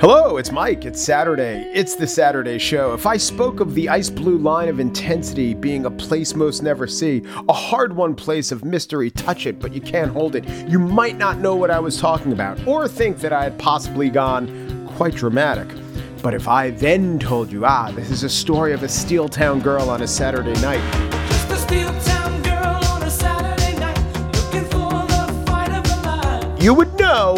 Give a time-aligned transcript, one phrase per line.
[0.00, 0.84] Hello, it's Mike.
[0.84, 1.70] It's Saturday.
[1.72, 2.94] It's the Saturday show.
[2.94, 6.88] If I spoke of the ice blue line of intensity being a place most never
[6.88, 10.80] see, a hard won place of mystery, touch it, but you can't hold it, you
[10.80, 14.88] might not know what I was talking about, or think that I had possibly gone
[14.96, 15.68] quite dramatic.
[16.22, 19.60] But if I then told you, ah, this is a story of a steel town
[19.60, 20.82] girl on a Saturday night,
[26.60, 27.36] you would know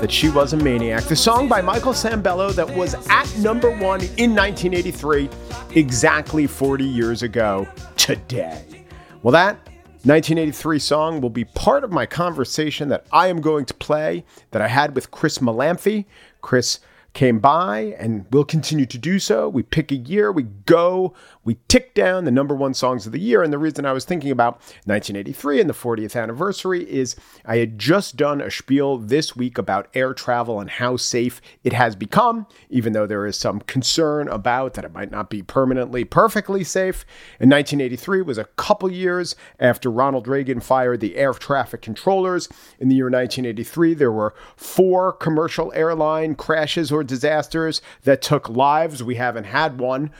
[0.00, 1.02] that she was a maniac.
[1.02, 5.28] The song by Michael Sembello that was at number one in 1983,
[5.74, 8.86] exactly 40 years ago today.
[9.22, 9.56] Well, that
[10.04, 14.62] 1983 song will be part of my conversation that I am going to play that
[14.62, 16.04] I had with Chris Molanphy.
[16.40, 16.78] Chris
[17.12, 19.48] came by and will continue to do so.
[19.48, 21.14] We pick a year, we go,
[21.44, 23.42] we tick down the number one songs of the year.
[23.42, 27.78] And the reason I was thinking about 1983 and the 40th anniversary is I had
[27.78, 32.46] just done a spiel this week about air travel and how safe it has become,
[32.68, 37.04] even though there is some concern about that it might not be permanently perfectly safe.
[37.40, 42.48] And 1983 was a couple years after Ronald Reagan fired the air traffic controllers.
[42.78, 49.02] In the year 1983, there were four commercial airline crashes or disasters that took lives.
[49.02, 50.10] We haven't had one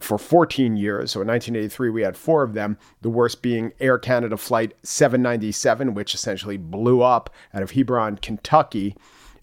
[0.00, 1.10] for 14 years.
[1.10, 5.94] So in 1983, we had four of them, the worst being Air Canada Flight 797,
[5.94, 8.96] which essentially blew up out of Hebron, Kentucky.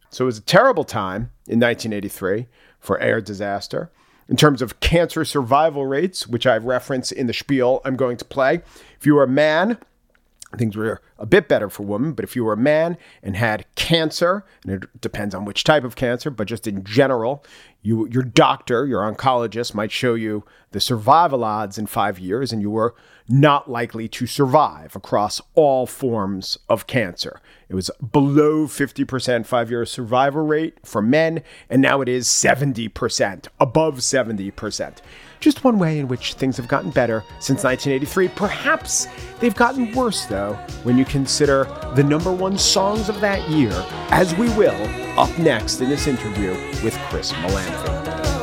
[0.09, 2.47] So it was a terrible time in 1983
[2.79, 3.91] for air disaster.
[4.27, 8.25] In terms of cancer survival rates, which I've referenced in the spiel I'm going to
[8.25, 8.61] play,
[8.99, 9.77] if you are a man,
[10.55, 12.13] things were a bit better for women.
[12.13, 15.83] But if you were a man and had cancer, and it depends on which type
[15.83, 17.43] of cancer, but just in general,
[17.81, 22.61] you your doctor, your oncologist might show you the survival odds in five years, and
[22.61, 22.95] you were
[23.27, 27.41] not likely to survive across all forms of cancer.
[27.67, 33.47] It was below 50% five year survival rate for men, and now it is 70%,
[33.59, 34.97] above 70%.
[35.39, 38.29] Just one way in which things have gotten better since 1983.
[38.29, 39.07] Perhaps
[39.39, 40.53] they've gotten worse, though,
[40.83, 43.73] when you consider the number one songs of that year,
[44.09, 46.51] as we will up next in this interview
[46.83, 48.36] with Chris Molanphy.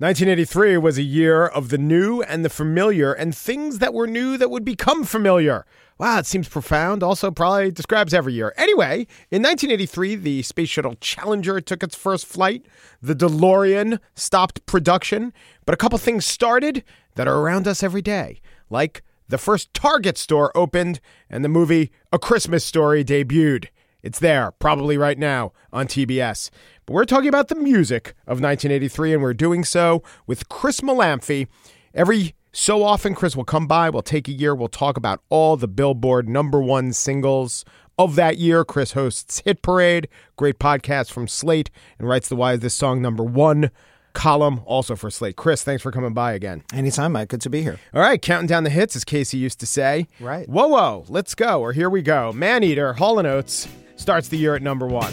[0.00, 4.36] 1983 was a year of the new and the familiar and things that were new
[4.36, 5.66] that would become familiar.
[5.98, 7.02] Wow, it seems profound.
[7.02, 8.54] Also, probably describes every year.
[8.56, 12.64] Anyway, in 1983, the Space Shuttle Challenger took its first flight.
[13.02, 15.32] The DeLorean stopped production,
[15.66, 16.84] but a couple things started
[17.16, 21.90] that are around us every day, like the first Target store opened and the movie
[22.12, 23.66] A Christmas Story debuted.
[24.00, 26.50] It's there, probably right now on TBS.
[26.88, 31.46] But we're talking about the music of 1983, and we're doing so with Chris Molanphy.
[31.92, 35.58] Every so often, Chris will come by, we'll take a year, we'll talk about all
[35.58, 37.66] the Billboard number one singles
[37.98, 38.64] of that year.
[38.64, 43.02] Chris hosts Hit Parade, great podcast from Slate, and writes the Why Is This Song
[43.02, 43.70] number one
[44.14, 45.36] column also for Slate.
[45.36, 46.64] Chris, thanks for coming by again.
[46.72, 47.28] Anytime, Mike.
[47.28, 47.78] Good to be here.
[47.92, 50.06] All right, counting down the hits, as Casey used to say.
[50.20, 50.48] Right.
[50.48, 51.60] Whoa, whoa, let's go.
[51.60, 52.32] Or here we go.
[52.32, 55.12] Man Eater, Hall & Oates starts the year at number one.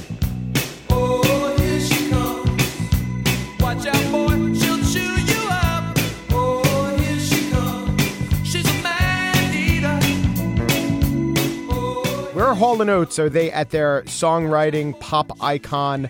[12.56, 13.20] Hall & Oates?
[13.20, 16.08] Are they at their songwriting pop icon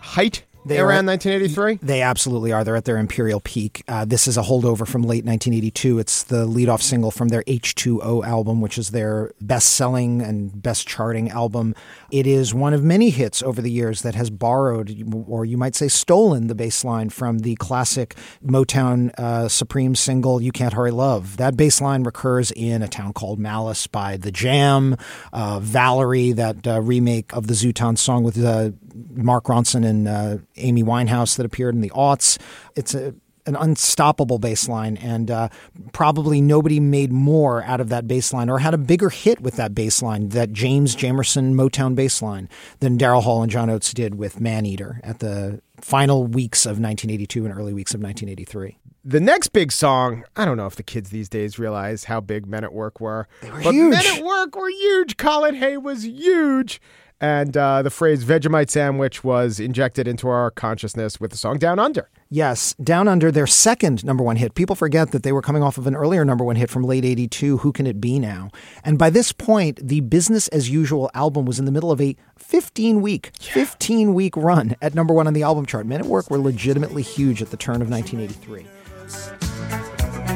[0.00, 1.78] height They around at- 1983?
[1.82, 2.64] They absolutely are.
[2.64, 3.82] They're at their imperial peak.
[3.88, 5.98] Uh, this is a holdover from late 1982.
[5.98, 10.86] It's the leadoff single from their H2O album, which is their best selling and best
[10.86, 11.74] charting album.
[12.10, 14.94] It is one of many hits over the years that has borrowed,
[15.26, 18.14] or you might say stolen, the bass line from the classic
[18.44, 21.36] Motown uh, Supreme single, You Can't Hurry Love.
[21.36, 24.96] That bass line recurs in A Town Called Malice by The Jam,
[25.32, 28.70] uh, Valerie, that uh, remake of the Zutons song with uh,
[29.14, 32.38] Mark Ronson and uh, Amy Winehouse that appeared in the aughts.
[32.76, 33.14] It's a
[33.48, 35.48] an unstoppable bass line, and uh,
[35.92, 39.56] probably nobody made more out of that bass line or had a bigger hit with
[39.56, 42.48] that bass line, that James Jamerson Motown bass line,
[42.80, 46.72] than Daryl Hall and John Oates did with Man Eater at the final weeks of
[46.72, 48.76] 1982 and early weeks of 1983.
[49.02, 52.46] The next big song, I don't know if the kids these days realize how big
[52.46, 53.26] Men at Work were.
[53.40, 53.90] They were but huge.
[53.90, 55.16] Men at Work were huge.
[55.16, 56.82] Colin Hay was huge.
[57.20, 61.78] And uh, the phrase Vegemite sandwich was injected into our consciousness with the song Down
[61.80, 62.08] Under.
[62.30, 64.54] Yes, Down Under, their second number one hit.
[64.54, 67.04] People forget that they were coming off of an earlier number one hit from late
[67.04, 68.50] 82, Who Can It Be Now?
[68.84, 72.16] And by this point, the Business as Usual album was in the middle of a
[72.36, 75.86] 15 week, 15 week run at number one on the album chart.
[75.86, 78.66] Men at Work were legitimately huge at the turn of 1983.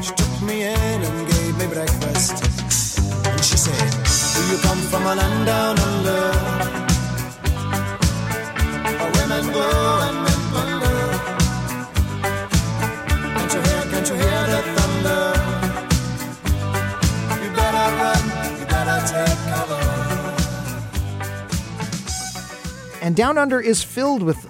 [0.01, 2.43] She took me in and gave me breakfast.
[3.25, 3.89] And she said,
[4.35, 6.52] Do you come from a land down under?
[23.13, 24.43] And Down Under is filled with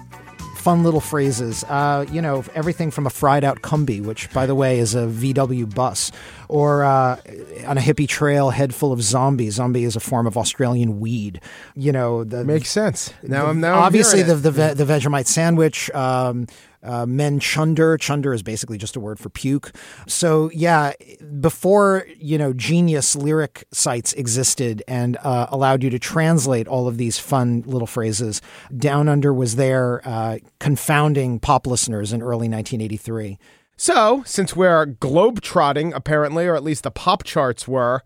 [0.56, 1.64] fun little phrases.
[1.64, 5.00] Uh, you know, everything from a fried out Kombi, which, by the way, is a
[5.06, 6.10] VW bus,
[6.48, 7.20] or uh,
[7.66, 9.50] on a hippie trail, head full of zombie.
[9.50, 11.42] Zombie is a form of Australian weed.
[11.74, 13.12] You know, the, Makes sense.
[13.22, 15.90] Now I'm now I'm obviously the the, ve- the Vegemite sandwich.
[15.90, 16.46] Um,
[16.84, 17.96] uh, men chunder.
[17.96, 19.72] Chunder is basically just a word for puke.
[20.06, 20.92] So yeah,
[21.40, 26.96] before you know, genius lyric sites existed and uh, allowed you to translate all of
[26.96, 28.40] these fun little phrases.
[28.76, 33.38] Down Under was there, uh, confounding pop listeners in early 1983.
[33.76, 38.02] So, since we're globe trotting, apparently, or at least the pop charts were,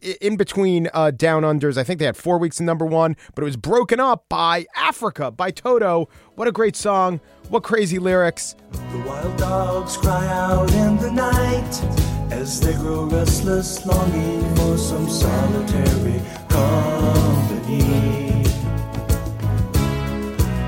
[0.00, 3.42] in between uh, Down Unders, I think they had four weeks in number one, but
[3.42, 6.08] it was broken up by Africa, by Toto.
[6.34, 7.20] What a great song.
[7.48, 8.56] What crazy lyrics.
[8.72, 15.08] The wild dogs cry out in the night as they grow restless, longing for some
[15.08, 18.44] solitary company.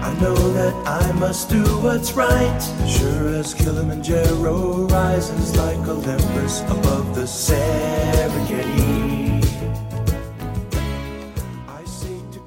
[0.02, 7.14] I know that I must do what's right, sure as Kilimanjaro rises like Olympus above
[7.14, 8.67] the Serengeti.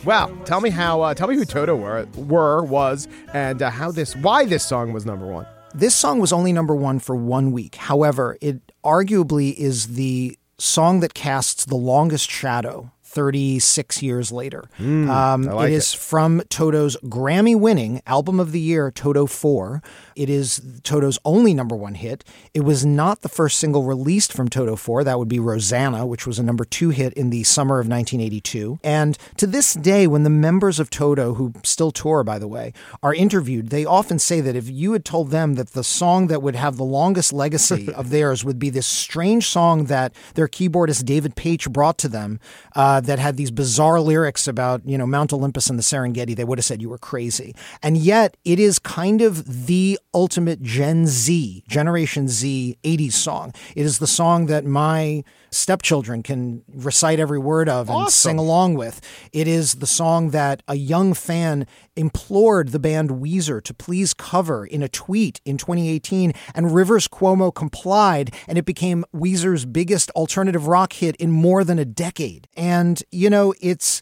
[0.03, 3.91] Well, tell me how, uh, tell me who Toto were, were was, and uh, how
[3.91, 5.45] this, why this song was number one.
[5.75, 7.75] This song was only number one for one week.
[7.75, 14.63] However, it arguably is the song that casts the longest shadow 36 years later.
[14.79, 19.81] um, like it is from Toto's Grammy winning album of the year, Toto 4.
[20.15, 22.23] It is Toto's only number one hit.
[22.53, 25.03] It was not the first single released from Toto 4.
[25.03, 28.79] That would be Rosanna, which was a number two hit in the summer of 1982.
[28.83, 32.73] And to this day, when the members of Toto, who still tour, by the way,
[33.03, 36.41] are interviewed, they often say that if you had told them that the song that
[36.41, 41.05] would have the longest legacy of theirs would be this strange song that their keyboardist
[41.05, 42.39] David Paich brought to them,
[42.75, 46.43] uh, that had these bizarre lyrics about you know Mount Olympus and the Serengeti, they
[46.43, 47.55] would have said you were crazy.
[47.81, 53.53] And yet, it is kind of the ultimate Gen Z, Generation Z 80s song.
[53.75, 58.75] It is the song that my stepchildren can recite every word of and sing along
[58.75, 59.01] with.
[59.33, 64.65] It is the song that a young fan implored the band Weezer to please cover
[64.65, 70.67] in a tweet in 2018, and Rivers Cuomo complied, and it became Weezer's biggest alternative
[70.67, 72.47] rock hit in more than a decade.
[72.55, 74.01] And, you know, it's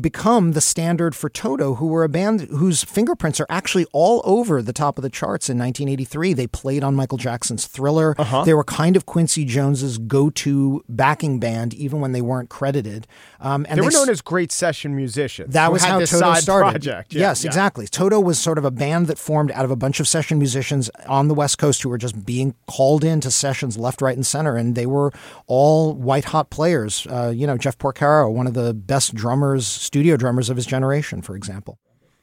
[0.00, 4.62] become the standard for Toto, who were a band whose fingerprints are actually all over
[4.62, 6.32] the top of the charts in 1983.
[6.32, 8.14] They played on Michael Jackson's Thriller.
[8.44, 13.06] They were kind of Quincy Jones's go-to backing band, even when they weren't credited.
[13.40, 15.52] Um, and They were known as great session musicians.
[15.54, 16.70] that was how Toto started.
[16.70, 17.14] Project.
[17.14, 17.48] Yeah, yes, yeah.
[17.48, 17.86] exactly.
[17.86, 20.90] Toto was sort of a band that formed out of a bunch of session musicians
[21.06, 24.56] on the West Coast who were just being called into sessions left, right, and center,
[24.56, 25.12] and they were
[25.46, 27.06] all white hot players.
[27.08, 31.22] Uh, you know, Jeff Porcaro, one of the best drummers, studio drummers of his generation,
[31.22, 31.78] for example.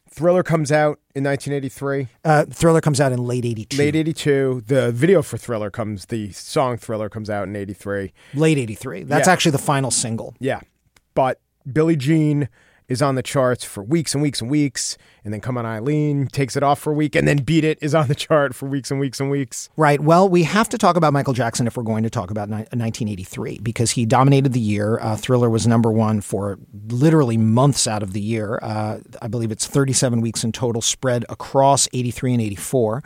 [0.10, 2.08] Thriller comes out in 1983.
[2.24, 3.76] Uh, Thriller comes out in late '82.
[3.78, 4.64] Late 82.
[4.66, 8.14] The video for Thriller comes, the song Thriller comes out in 83.
[8.34, 9.04] late '83.
[9.04, 9.34] That's Yeah.
[9.34, 10.34] actually the final single.
[10.40, 10.62] Yeah.
[11.16, 12.48] But Billie Jean
[12.88, 14.98] is on the charts for weeks and weeks and weeks.
[15.24, 17.16] And then Come On Eileen takes it off for a week.
[17.16, 19.70] And then Beat It is on the chart for weeks and weeks and weeks.
[19.76, 20.00] Right.
[20.00, 22.58] Well, we have to talk about Michael Jackson if we're going to talk about ni-
[22.58, 25.00] 1983 because he dominated the year.
[25.02, 28.60] Uh, Thriller was number one for literally months out of the year.
[28.62, 33.04] Uh, I believe it's 37 weeks in total, spread across 83 and 84.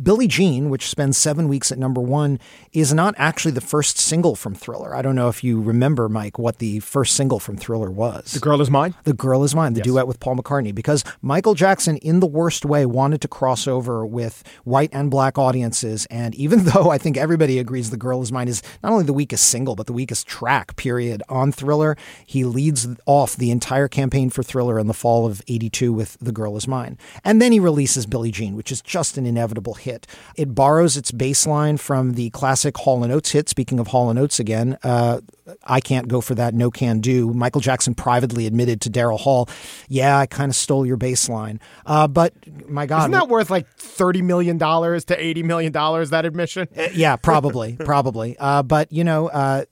[0.00, 2.38] Billie Jean, which spends seven weeks at number one,
[2.72, 4.94] is not actually the first single from Thriller.
[4.94, 8.32] I don't know if you remember, Mike, what the first single from Thriller was.
[8.32, 8.94] The Girl Is Mine.
[9.08, 12.66] The Girl Is Mine, the duet with Paul McCartney, because Michael Jackson, in the worst
[12.66, 16.06] way, wanted to cross over with white and black audiences.
[16.10, 19.14] And even though I think everybody agrees The Girl Is Mine is not only the
[19.14, 21.96] weakest single, but the weakest track, period, on Thriller,
[22.26, 26.30] he leads off the entire campaign for Thriller in the fall of 82 with The
[26.30, 26.98] Girl Is Mine.
[27.24, 30.06] And then he releases Billie Jean, which is just an inevitable hit.
[30.36, 33.48] It borrows its bass line from the classic Hall & Oates hit.
[33.48, 35.22] Speaking of Hall & Oates again, uh,
[35.64, 37.32] I can't go for that, no can do.
[37.32, 39.48] Michael Jackson privately admitted to Daryl Hall,
[39.88, 41.60] yeah, I kind of stole your bass line.
[41.86, 42.34] Uh, but
[42.68, 43.00] my God.
[43.00, 46.68] Isn't that worth like $30 million to $80 million, that admission?
[46.92, 48.36] yeah, probably, probably.
[48.38, 49.64] Uh, but you know, uh,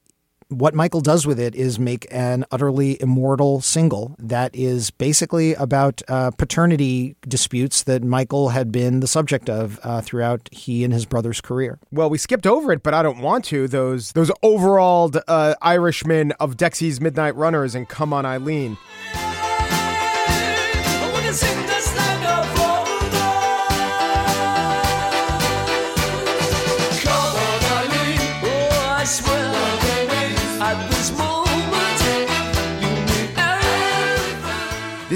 [0.49, 6.03] what Michael does with it is make an utterly immortal single that is basically about
[6.09, 11.05] uh, paternity disputes that Michael had been the subject of uh, throughout he and his
[11.05, 11.79] brother's career.
[11.91, 13.67] Well, we skipped over it, but I don't want to.
[13.67, 18.77] Those those overalled uh, Irishmen of Dexy's Midnight Runners and Come On Eileen.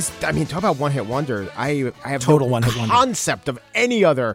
[0.01, 1.47] This, I mean, talk about one hit wonder.
[1.59, 2.95] I, I have Total no one-hit wonder.
[2.95, 4.35] concept of any other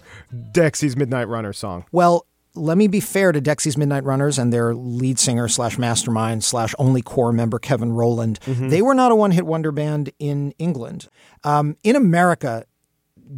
[0.52, 1.86] Dexy's Midnight Runner song.
[1.92, 6.44] Well, let me be fair to Dexy's Midnight Runners and their lead singer slash mastermind
[6.44, 8.38] slash only core member Kevin Rowland.
[8.46, 11.08] They were not a one hit wonder band in England.
[11.44, 12.66] Um, in America,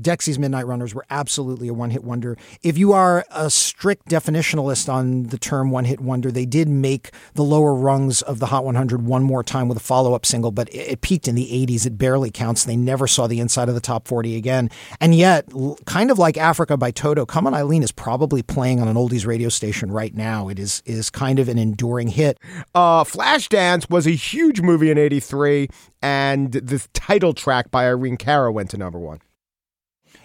[0.02, 2.38] Dexy's Midnight Runners were absolutely a one hit wonder.
[2.64, 7.12] If you are a strict definitionalist on the term one hit wonder, they did make
[7.34, 10.52] the lower rungs of the Hot 100 one more time with a follow up single,
[10.52, 11.86] but it, it peaked in the 80s.
[11.86, 12.66] It barely counts.
[12.66, 14.70] They never saw the inside of the top 40 again.
[15.00, 15.46] And yet,
[15.86, 19.26] kind of like Africa by Toto, Come on Eileen is probably playing on an oldies
[19.26, 20.50] radio station right now.
[20.50, 22.40] It is, is kind of an enduring hit.
[22.74, 25.68] Uh, Flashdance was a huge movie in 83,
[26.02, 29.20] and the title track by Irene Cara went to number one.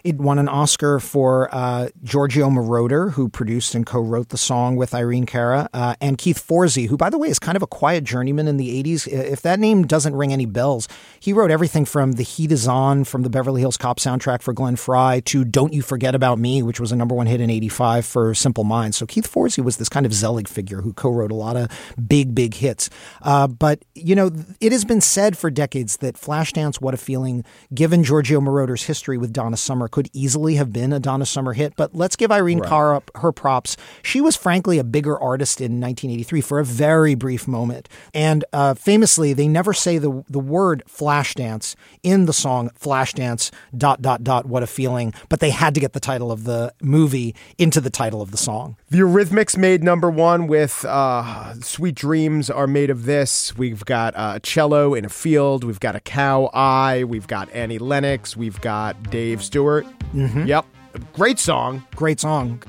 [0.05, 4.95] It won an Oscar for uh, Giorgio Moroder, who produced and co-wrote the song with
[4.95, 8.03] Irene Cara, uh, and Keith Forsey, who, by the way, is kind of a quiet
[8.03, 9.07] journeyman in the '80s.
[9.07, 10.89] If that name doesn't ring any bells,
[11.21, 14.53] he wrote everything from "The Heat Is On" from the Beverly Hills Cop soundtrack for
[14.53, 17.49] Glenn Frey to "Don't You Forget About Me," which was a number one hit in
[17.49, 18.97] '85 for Simple Minds.
[18.97, 21.69] So Keith Forsey was this kind of Zelig figure who co-wrote a lot of
[22.09, 22.91] big, big hits.
[23.23, 27.45] Uh, but you know, it has been said for decades that Flashdance, "What a Feeling,"
[27.73, 31.75] given Giorgio Moroder's history with Donna Summer, could easily have been a Donna Summer hit.
[31.77, 33.77] But let's give Irene Cara up her props.
[34.03, 38.75] She was frankly a bigger artist in 1983 for a very brief moment, and uh,
[38.75, 43.53] famously, they never say the the word Flashdance in the song Flashdance.
[43.77, 44.47] Dot dot dot.
[44.47, 45.15] What a feeling!
[45.29, 48.37] But they had to get the title of the movie into the title of the
[48.37, 48.77] song.
[48.91, 53.57] The Eurythmics made number one with uh, Sweet Dreams Are Made of This.
[53.57, 55.65] We've got uh, a cello in a field.
[55.65, 57.05] We've got a cow eye.
[57.05, 58.37] We've got Annie Lennox.
[58.37, 59.82] We've got Dave Stewart.
[60.15, 60.47] Mm-hmm.
[60.47, 60.67] Yep.
[61.15, 61.85] Great song.
[61.97, 62.63] Great song.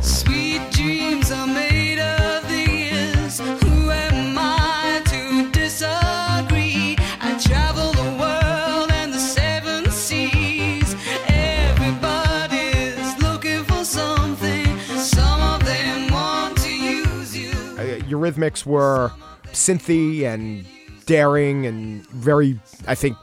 [0.00, 3.38] Sweet dreams are made of these.
[3.40, 6.96] Who am I to disagree?
[7.20, 10.94] I travel the world and the seven seas.
[11.26, 14.78] Everybody's looking for something.
[14.98, 17.50] Some of them want to use you.
[17.50, 19.10] Uh, Eurythmics were
[19.52, 20.64] synthy and
[21.06, 23.16] daring and very, I think,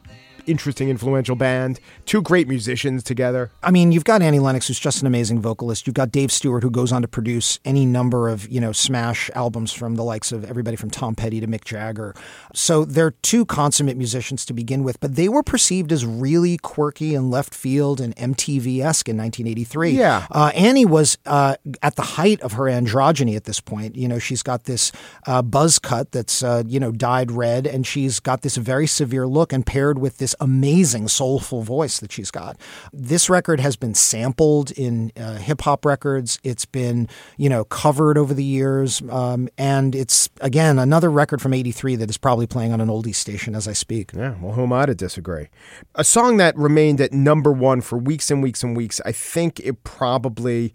[0.48, 1.80] interesting, influential band.
[2.06, 3.52] Two great musicians together.
[3.62, 5.88] I mean, you've got Annie Lennox, who's just an amazing vocalist.
[5.88, 9.30] You've got Dave Stewart, who goes on to produce any number of, you know, smash
[9.36, 12.14] albums from the likes of everybody from Tom Petty to Mick Jagger.
[12.54, 17.16] So they're two consummate musicians to begin with, but they were perceived as really quirky
[17.16, 19.92] and left field and MTV esque in 1983.
[19.92, 20.28] Yeah.
[20.30, 23.96] Uh, Annie was uh, at the height of her androgyny at this point.
[23.96, 24.92] You know, she's got this
[25.28, 29.28] uh, buzz cut that's, uh, you know, dyed red, and she's got this very severe
[29.28, 32.58] look and paired with this amazing soulful voice that she's got.
[32.92, 36.40] This record has been sampled in uh, hip hop records.
[36.44, 39.02] It's been, you know, covered over the years.
[39.10, 43.16] Um, and it's, again, another record from 83 that is probably playing on an oldie
[43.16, 44.12] station as I speak.
[44.14, 45.48] Yeah, well, who am I to disagree?
[45.96, 49.02] A song that remained at number one for weeks and weeks and weeks.
[49.06, 50.74] I think it probably,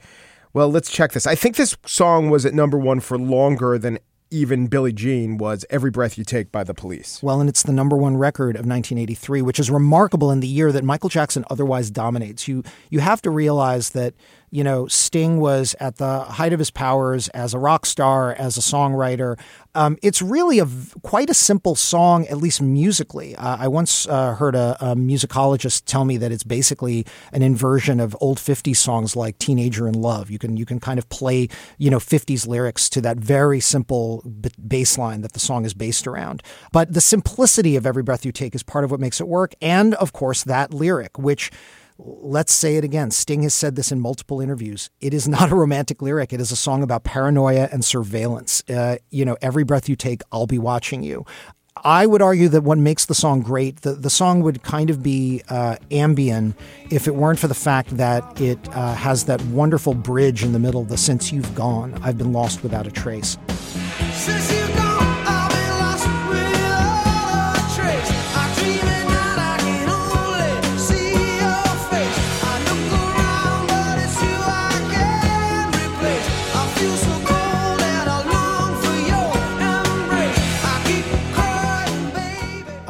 [0.52, 1.26] well, let's check this.
[1.26, 3.98] I think this song was at number one for longer than
[4.30, 7.22] even Billie Jean was Every Breath You Take by the Police.
[7.22, 10.72] Well, and it's the number one record of 1983, which is remarkable in the year
[10.72, 12.48] that Michael Jackson otherwise dominates.
[12.48, 14.14] You you have to realize that
[14.50, 18.56] you know Sting was at the height of his powers as a rock star, as
[18.56, 19.38] a songwriter.
[19.78, 20.66] Um, it's really a
[21.04, 23.36] quite a simple song, at least musically.
[23.36, 28.00] Uh, I once uh, heard a, a musicologist tell me that it's basically an inversion
[28.00, 31.46] of old 50s songs like "Teenager in Love." You can you can kind of play
[31.78, 35.74] you know 50s lyrics to that very simple b- bass line that the song is
[35.74, 36.42] based around.
[36.72, 39.54] But the simplicity of "Every Breath You Take" is part of what makes it work,
[39.62, 41.52] and of course that lyric, which
[41.98, 43.10] Let's say it again.
[43.10, 44.88] Sting has said this in multiple interviews.
[45.00, 46.32] It is not a romantic lyric.
[46.32, 48.62] It is a song about paranoia and surveillance.
[48.68, 51.26] Uh, you know, every breath you take, I'll be watching you.
[51.84, 55.02] I would argue that what makes the song great, the, the song would kind of
[55.02, 56.54] be uh, Ambien
[56.90, 60.58] if it weren't for the fact that it uh, has that wonderful bridge in the
[60.58, 63.36] middle, the Since You've Gone, I've been lost without a trace.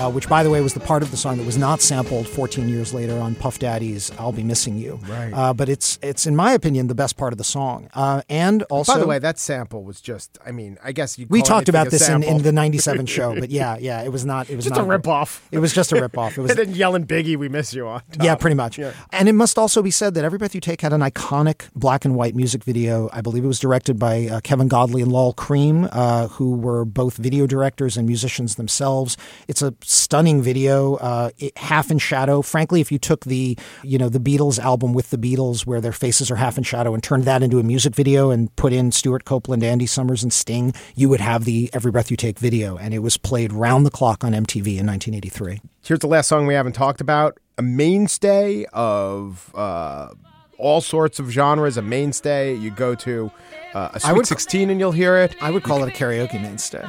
[0.09, 2.27] Uh, which, by the way, was the part of the song that was not sampled
[2.27, 5.33] 14 years later on Puff Daddy's "I'll Be Missing You." Right.
[5.33, 7.91] Uh, but it's it's in my opinion the best part of the song.
[7.95, 11.27] Uh, and also, By the way, that sample was just, I mean, I guess you
[11.29, 13.39] we talked about this in, in the '97 show.
[13.39, 14.49] But yeah, yeah, it was not.
[14.49, 15.41] It was Just not a ripoff.
[15.53, 16.39] It was just a ripoff.
[16.39, 18.01] It was and then yelling Biggie, we miss you on.
[18.13, 18.25] top.
[18.25, 18.79] Yeah, pretty much.
[18.79, 18.93] Yeah.
[19.13, 22.05] And it must also be said that Every Breath You Take had an iconic black
[22.05, 23.11] and white music video.
[23.13, 26.87] I believe it was directed by uh, Kevin Godley and Lol Creme, uh, who were
[26.87, 29.17] both video directors and musicians themselves.
[29.49, 32.43] It's a stunning video, uh, it, half in shadow.
[32.43, 35.93] Frankly, if you took the you know the Beatles album with the Beatles, where their
[35.93, 38.93] faces are half in shadow, and turned that into a music video and put in
[38.93, 42.77] Stewart Copeland, Andy Summers, and Sting, you would have the Every Breath You Take video,
[42.77, 45.61] and it was played round the clock on MTV in 1983.
[45.83, 47.39] Here's the last song we haven't talked about.
[47.57, 50.11] A mainstay of uh,
[50.59, 51.77] all sorts of genres.
[51.77, 52.55] A mainstay.
[52.55, 53.31] You go to
[53.75, 55.35] uh, a Sweet would- 16 and you'll hear it.
[55.41, 56.87] I would call it a karaoke mainstay.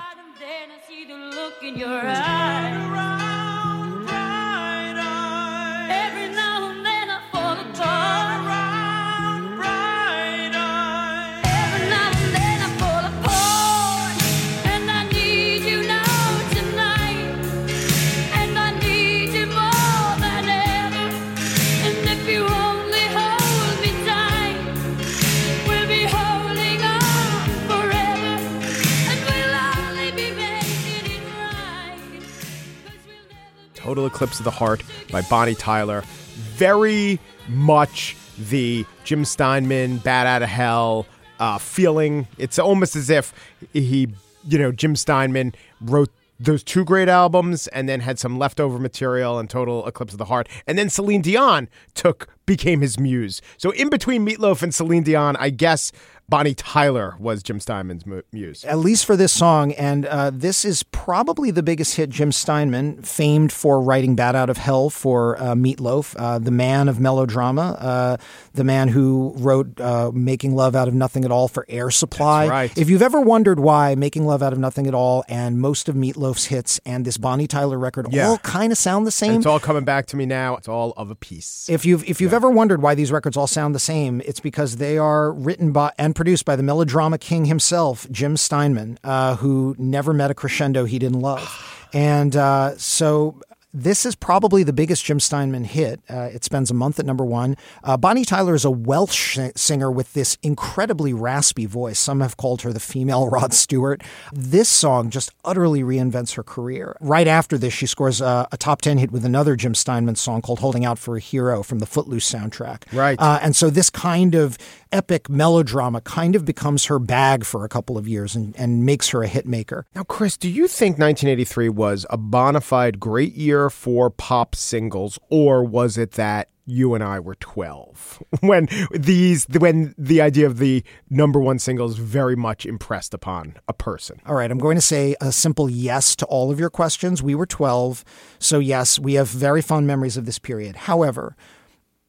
[33.90, 36.04] Total Eclipse of the Heart by Bonnie Tyler.
[36.36, 41.08] Very much the Jim Steinman, Bat Out of Hell
[41.40, 42.28] uh, feeling.
[42.38, 43.34] It's almost as if
[43.74, 44.10] he,
[44.48, 49.40] you know, Jim Steinman wrote those two great albums and then had some leftover material
[49.40, 50.50] and Total Eclipse of the Heart.
[50.68, 53.42] And then Celine Dion took, became his muse.
[53.58, 55.92] So in between Meatloaf and Celine Dion, I guess
[56.30, 58.64] Bonnie Tyler was Jim Steinman's muse.
[58.66, 63.02] At least for this song, and uh, this is probably the biggest hit Jim Steinman,
[63.02, 67.72] famed for writing Bat Out of Hell for uh, Meatloaf, uh, the man of melodrama,
[67.80, 68.18] uh,
[68.54, 72.44] the man who wrote uh, Making Love Out of Nothing at All for Air Supply.
[72.46, 72.78] That's right.
[72.78, 75.96] If you've ever wondered why Making Love Out of Nothing at All and most of
[75.96, 78.28] Meatloaf's hits and this Bonnie Tyler record Yeah.
[78.28, 80.56] all kind of sound the And same, it's all coming back to me now.
[80.58, 81.68] It's all of a piece.
[81.70, 84.78] if you've if you've ever wondered why these records all sound the same, it's because
[84.78, 89.74] they are written by and produced by the melodrama king himself, Jim Steinman, uh, who
[89.80, 93.40] never met a crescendo he didn't love, and uh, so.
[93.72, 96.02] This is probably the biggest Jim Steinman hit.
[96.10, 97.56] Uh, it spends a month at number one.
[97.84, 102.00] Uh, Bonnie Tyler is a Welsh sh- singer with this incredibly raspy voice.
[102.00, 104.02] Some have called her the female Rod Stewart.
[104.34, 106.98] This song just utterly reinvents her career.
[107.00, 110.42] Right after this, she scores uh, a top 10 hit with another Jim Steinman song
[110.42, 112.92] called Holding Out for a Hero from the Footloose soundtrack.
[112.92, 113.20] Right.
[113.20, 114.58] Uh, and so this kind of
[114.92, 119.10] epic melodrama kind of becomes her bag for a couple of years and, and makes
[119.10, 119.86] her a hit maker.
[119.94, 125.18] Now, Chris, do you think 1983 was a bona fide great year for pop singles,
[125.30, 130.60] or was it that you and I were 12 when these when the idea of
[130.60, 134.22] the number one singles very much impressed upon a person?
[134.26, 137.24] All right, I'm going to say a simple yes to all of your questions.
[137.24, 138.06] We were 12,
[138.38, 140.76] so yes, we have very fond memories of this period.
[140.76, 141.36] However,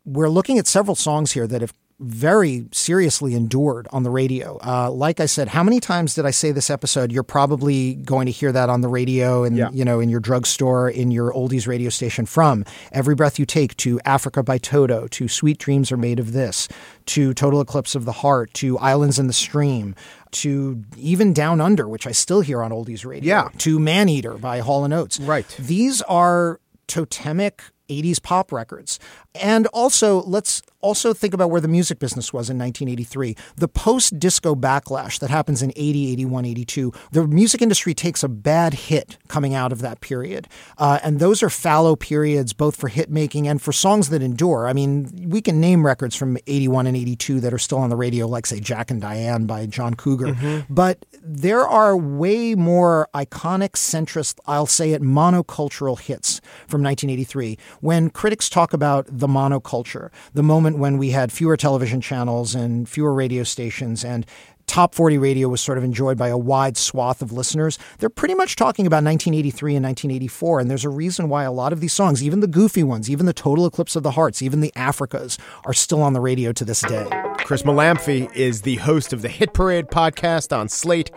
[0.04, 4.58] we're looking at several songs here that have very seriously endured on the radio.
[4.64, 7.12] Uh, like I said, how many times did I say this episode?
[7.12, 9.68] You're probably going to hear that on the radio and Yeah.
[9.70, 12.24] you know in your drugstore, in your oldies radio station.
[12.26, 16.32] From "Every Breath You Take" to "Africa" by Toto to "Sweet Dreams Are Made of
[16.32, 16.68] This"
[17.06, 19.94] to "Total Eclipse of the Heart" to "Islands in the Stream."
[20.32, 23.28] To even Down Under, which I still hear on oldies radio.
[23.28, 23.48] Yeah.
[23.58, 25.18] To Man Eater by Hall and Oates.
[25.20, 25.44] Right.
[25.58, 28.98] These are totemic 80s pop records.
[29.34, 33.36] And also, let's also think about where the music business was in 1983.
[33.56, 38.28] The post disco backlash that happens in 80, 81, 82, the music industry takes a
[38.28, 40.48] bad hit coming out of that period.
[40.78, 44.66] Uh, and those are fallow periods, both for hit making and for songs that endure.
[44.68, 47.96] I mean, we can name records from 81 and 82 that are still on the
[47.96, 50.64] radio, like, say, Jack and Diane by John Cougar.
[50.70, 57.58] But there are way more iconic, centrist, I'll say it, monocultural hits from 1983.
[57.80, 62.86] When critics talk about the monoculture, the moment when we had fewer television channels and
[62.86, 64.26] fewer radio stations and
[64.66, 68.34] top 40 radio was sort of enjoyed by a wide swath of listeners, they're pretty
[68.34, 70.60] much talking about 1983 and 1984.
[70.60, 73.24] And there's a reason why a lot of these songs, even the goofy ones, even
[73.24, 76.66] the Total Eclipse of the Hearts, even the Africas, are still on the radio to
[76.66, 77.08] this day.
[77.38, 81.10] Chris Molanphy is the host of the Hit Parade podcast on Slate.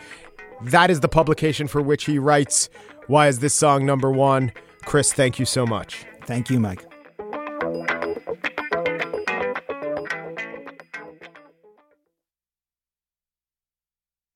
[0.62, 2.69] That is the publication for which he writes,
[3.08, 4.54] Why is this song number one?
[4.86, 6.06] Chris, thank you so much.
[6.26, 6.86] Thank you, Mike.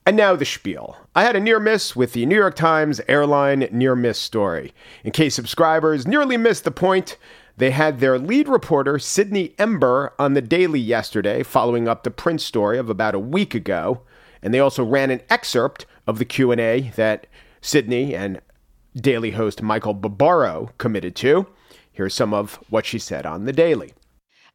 [0.08, 0.96] And now the spiel.
[1.16, 4.74] I had a near miss with the New York Times airline near miss story.
[5.04, 7.18] In case subscribers nearly missed the point,
[7.58, 12.46] they had their lead reporter, Sydney Ember, on the Daily yesterday, following up the Prince
[12.46, 14.02] story of about a week ago.
[14.42, 17.28] And they also ran an excerpt of the Q&A that
[17.60, 18.40] Sydney and
[18.96, 21.48] Daily host Michael Barbaro committed to.
[21.98, 23.92] Here's some of what she said on the Daily.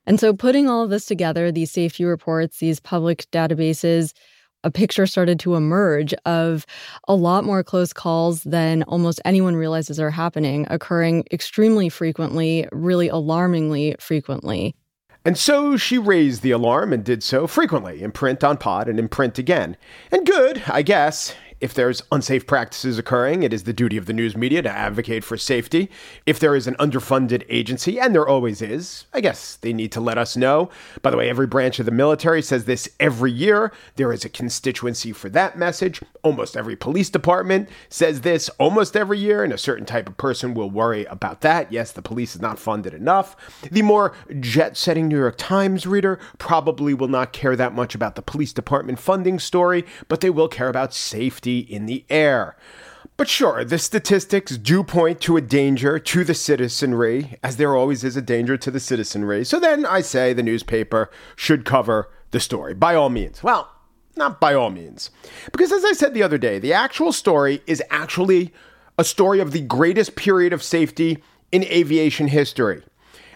[0.06, 4.12] And so, putting all of this together, these safety reports, these public databases,
[4.62, 6.64] a picture started to emerge of
[7.08, 13.08] a lot more close calls than almost anyone realizes are happening, occurring extremely frequently, really
[13.08, 14.76] alarmingly frequently.
[15.24, 19.00] And so she raised the alarm and did so frequently in print on pod and
[19.00, 19.76] in print again.
[20.12, 21.34] And good, I guess.
[21.62, 25.22] If there's unsafe practices occurring, it is the duty of the news media to advocate
[25.22, 25.92] for safety.
[26.26, 30.00] If there is an underfunded agency, and there always is, I guess they need to
[30.00, 30.70] let us know.
[31.02, 33.72] By the way, every branch of the military says this every year.
[33.94, 36.00] There is a constituency for that message.
[36.24, 40.54] Almost every police department says this almost every year, and a certain type of person
[40.54, 41.70] will worry about that.
[41.70, 43.36] Yes, the police is not funded enough.
[43.70, 48.16] The more jet setting New York Times reader probably will not care that much about
[48.16, 52.56] the police department funding story, but they will care about safety in the air.
[53.16, 58.04] But sure, the statistics do point to a danger to the citizenry, as there always
[58.04, 59.44] is a danger to the citizenry.
[59.44, 63.42] So then I say the newspaper should cover the story, by all means.
[63.42, 63.70] Well,
[64.16, 65.10] not by all means.
[65.52, 68.52] Because as I said the other day, the actual story is actually
[68.98, 72.82] a story of the greatest period of safety in aviation history.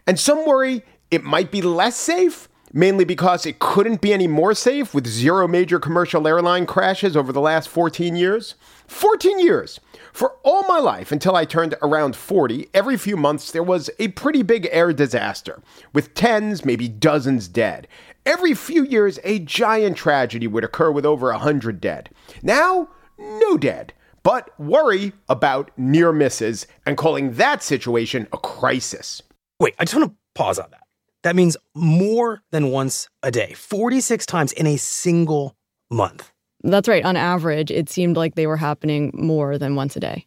[0.07, 4.55] And some worry it might be less safe, mainly because it couldn't be any more
[4.55, 8.55] safe with zero major commercial airline crashes over the last 14 years.
[8.87, 9.81] 14 years!
[10.13, 14.09] For all my life, until I turned around 40, every few months there was a
[14.09, 15.63] pretty big air disaster,
[15.95, 17.89] with tens, maybe dozens dead.
[18.27, 22.11] Every few years, a giant tragedy would occur with over 100 dead.
[22.43, 23.95] Now, no dead
[24.27, 29.23] but worry about near misses and calling that situation a crisis.
[29.61, 30.86] Wait, I just want to pause on that.
[31.27, 35.57] That means more than once a day, 46 times in a single
[35.91, 36.31] month.
[36.63, 37.05] That's right.
[37.05, 40.25] On average, it seemed like they were happening more than once a day.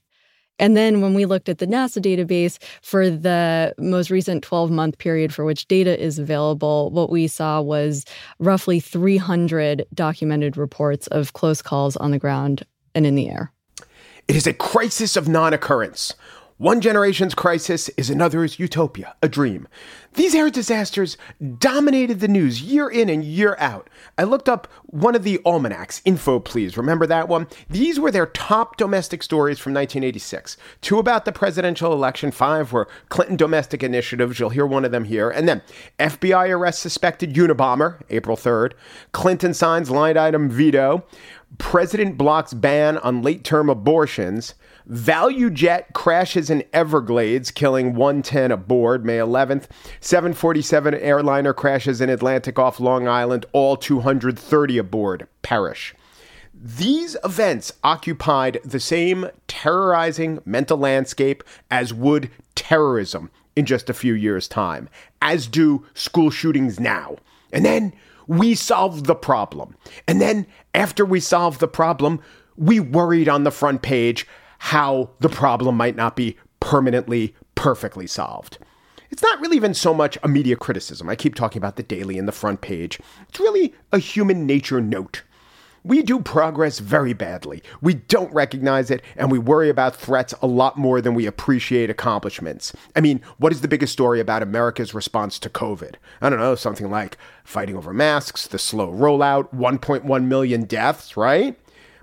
[0.59, 4.97] And then when we looked at the NASA database for the most recent 12 month
[4.97, 8.03] period for which data is available, what we saw was
[8.39, 13.53] roughly 300 documented reports of close calls on the ground and in the air.
[14.27, 16.13] It is a crisis of non occurrence.
[16.59, 19.65] One generation's crisis is another's utopia, a dream.
[20.13, 21.17] These air disasters
[21.59, 23.89] dominated the news year in and year out.
[24.17, 26.77] I looked up one of the almanacs, Infoplease.
[26.77, 27.47] Remember that one?
[27.69, 30.57] These were their top domestic stories from 1986.
[30.81, 34.39] Two about the presidential election, five were Clinton domestic initiatives.
[34.39, 35.29] You'll hear one of them here.
[35.29, 35.61] And then
[35.99, 38.73] FBI arrests suspected Unabomber, April 3rd.
[39.11, 41.05] Clinton signs line item veto.
[41.57, 44.53] President blocks ban on late term abortions.
[44.89, 49.65] ValuJet crashes in Everglades, killing 110 aboard May 11th.
[50.01, 55.93] 747 airliner crashes in Atlantic off Long Island, all 230 aboard perish.
[56.53, 64.13] These events occupied the same terrorizing mental landscape as would terrorism in just a few
[64.13, 64.89] years' time,
[65.21, 67.15] as do school shootings now.
[67.51, 67.93] And then
[68.27, 69.75] we solved the problem.
[70.07, 72.21] And then after we solved the problem,
[72.55, 74.27] we worried on the front page
[74.59, 78.59] how the problem might not be permanently, perfectly solved.
[79.11, 81.09] It's not really even so much a media criticism.
[81.09, 82.99] I keep talking about the daily and the front page.
[83.27, 85.23] It's really a human nature note.
[85.83, 87.63] We do progress very badly.
[87.81, 91.89] We don't recognize it, and we worry about threats a lot more than we appreciate
[91.89, 92.73] accomplishments.
[92.95, 95.95] I mean, what is the biggest story about America's response to COVID?
[96.21, 101.57] I don't know, something like fighting over masks, the slow rollout, 1.1 million deaths, right?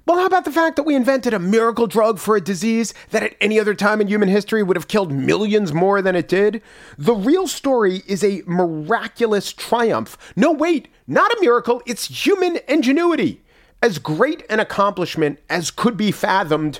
[0.06, 3.24] Well, how about the fact that we invented a miracle drug for a disease that
[3.24, 6.62] at any other time in human history would have killed millions more than it did?
[6.96, 10.16] The real story is a miraculous triumph.
[10.36, 13.42] No, wait, not a miracle, it's human ingenuity.
[13.82, 16.78] As great an accomplishment as could be fathomed,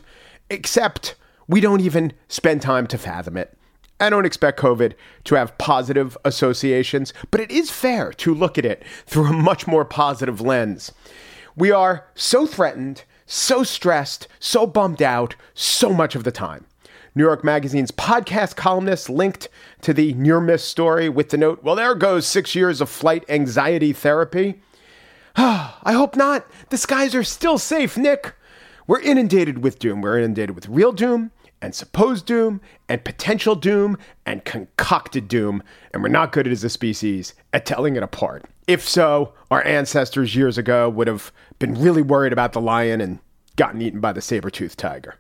[0.49, 1.17] except
[1.49, 3.59] we don't even spend time to fathom it.
[3.99, 4.93] I don't expect COVID
[5.25, 9.67] to have positive associations, but it is fair to look at it through a much
[9.67, 10.93] more positive lens.
[11.57, 16.65] We are so threatened, so stressed, so bummed out, so much of the time.
[17.15, 19.49] New York Magazine's podcast columnist linked
[19.81, 23.25] to the near miss story with the note, Well, there goes six years of flight
[23.29, 24.61] anxiety therapy.
[25.37, 26.47] I hope not.
[26.71, 28.35] The skies are still safe, Nick.
[28.87, 30.01] We're inundated with doom.
[30.01, 31.33] We're inundated with real doom
[31.63, 36.71] and supposed doom and potential doom and concocted doom, and we're not good as a
[36.71, 38.45] species at telling it apart.
[38.67, 43.21] If so, our ancestors years ago would have been really worried about the lion and
[43.57, 45.17] gotten eaten by the saber-toothed tiger.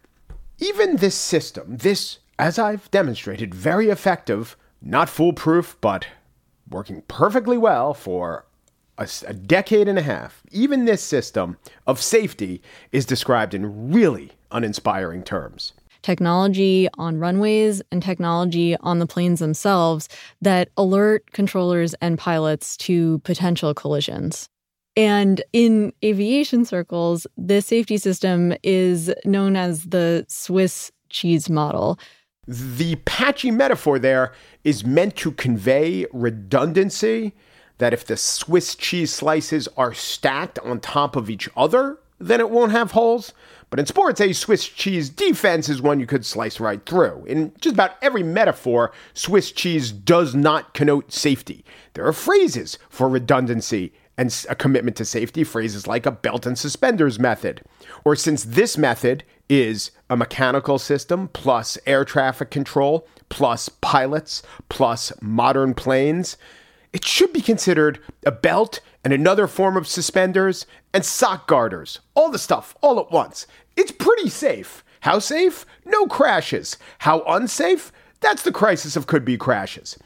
[0.58, 6.06] Even this system, this, as I've demonstrated, very effective, not foolproof, but
[6.68, 8.44] working perfectly well for
[8.98, 15.22] a decade and a half, even this system of safety is described in really uninspiring
[15.22, 15.72] terms.
[16.06, 20.08] Technology on runways and technology on the planes themselves
[20.40, 24.48] that alert controllers and pilots to potential collisions.
[24.96, 31.98] And in aviation circles, this safety system is known as the Swiss cheese model.
[32.46, 37.32] The patchy metaphor there is meant to convey redundancy
[37.78, 42.50] that if the Swiss cheese slices are stacked on top of each other, then it
[42.50, 43.32] won't have holes.
[43.68, 47.24] But in sports, a Swiss cheese defense is one you could slice right through.
[47.26, 51.64] In just about every metaphor, Swiss cheese does not connote safety.
[51.94, 56.58] There are phrases for redundancy and a commitment to safety, phrases like a belt and
[56.58, 57.62] suspenders method.
[58.04, 65.12] Or since this method is a mechanical system plus air traffic control plus pilots plus
[65.20, 66.36] modern planes,
[66.96, 71.98] it should be considered a belt and another form of suspenders and sock garters.
[72.14, 73.46] All the stuff all at once.
[73.76, 74.82] It's pretty safe.
[75.00, 75.66] How safe?
[75.84, 76.78] No crashes.
[77.00, 77.92] How unsafe?
[78.20, 79.98] That's the crisis of could be crashes.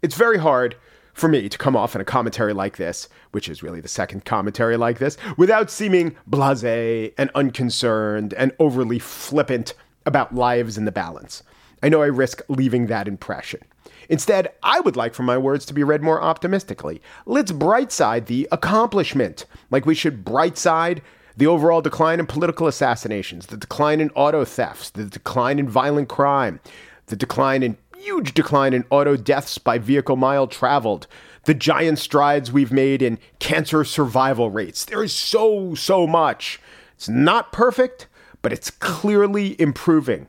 [0.00, 0.76] It's very hard
[1.12, 4.24] for me to come off in a commentary like this, which is really the second
[4.24, 9.74] commentary like this, without seeming blase and unconcerned and overly flippant
[10.06, 11.42] about lives in the balance.
[11.82, 13.60] I know I risk leaving that impression.
[14.08, 17.02] Instead, I would like for my words to be read more optimistically.
[17.26, 21.00] Let's brightside the accomplishment, like we should brightside
[21.36, 26.08] the overall decline in political assassinations, the decline in auto thefts, the decline in violent
[26.08, 26.60] crime,
[27.06, 31.06] the decline in huge decline in auto deaths by vehicle mile traveled,
[31.44, 34.84] the giant strides we've made in cancer survival rates.
[34.84, 36.60] There is so, so much.
[36.94, 38.08] It's not perfect,
[38.42, 40.28] but it's clearly improving.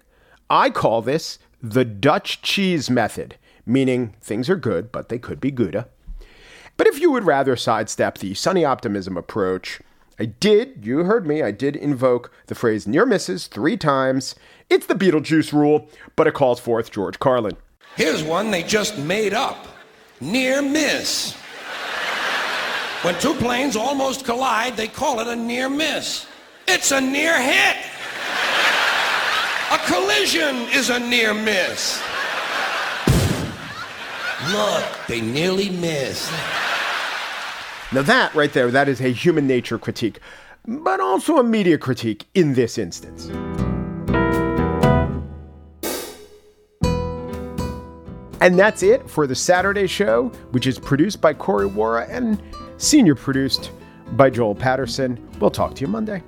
[0.49, 3.35] I call this the Dutch cheese method,
[3.69, 5.85] meaning things are good, but they could be gooder.
[6.75, 9.81] But if you would rather sidestep the sunny optimism approach,
[10.19, 14.35] I did, you heard me, I did invoke the phrase near misses three times.
[14.69, 17.57] It's the Beetlejuice rule, but it calls forth George Carlin.
[17.95, 19.67] Here's one they just made up
[20.19, 21.35] near miss.
[23.01, 26.27] When two planes almost collide, they call it a near miss.
[26.67, 27.77] It's a near hit.
[29.71, 32.01] A collision is a near miss.
[34.51, 36.31] Look, they nearly missed.
[37.91, 40.19] Now, that right there, that is a human nature critique,
[40.67, 43.29] but also a media critique in this instance.
[48.41, 52.41] And that's it for the Saturday show, which is produced by Corey Wara and
[52.77, 53.71] senior produced
[54.13, 55.19] by Joel Patterson.
[55.39, 56.23] We'll talk to you Monday.